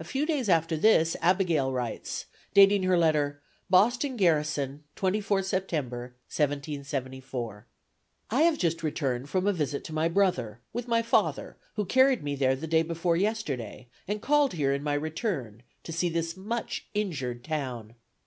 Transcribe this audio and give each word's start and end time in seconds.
A 0.00 0.04
few 0.04 0.24
days 0.24 0.48
after 0.48 0.78
this, 0.78 1.14
Abigail 1.20 1.70
writes, 1.70 2.24
dating 2.54 2.84
her 2.84 2.96
letter 2.96 3.42
"Boston 3.68 4.16
Garrison, 4.16 4.84
24 4.94 5.42
September, 5.42 6.14
1774." 6.34 7.66
"I 8.30 8.40
have 8.44 8.56
just 8.56 8.82
returned 8.82 9.28
from 9.28 9.46
a 9.46 9.52
visit 9.52 9.84
to 9.84 9.92
my 9.92 10.08
brother, 10.08 10.60
with 10.72 10.88
my 10.88 11.02
father, 11.02 11.58
who 11.74 11.84
carried 11.84 12.22
me 12.22 12.34
there 12.34 12.56
the 12.56 12.66
day 12.66 12.82
before 12.82 13.18
yesterday, 13.18 13.88
and 14.08 14.22
called 14.22 14.54
here 14.54 14.72
in 14.72 14.82
my 14.82 14.94
return, 14.94 15.62
to 15.82 15.92
see 15.92 16.08
this 16.08 16.34
much 16.34 16.86
injured 16.94 17.44
town. 17.44 17.94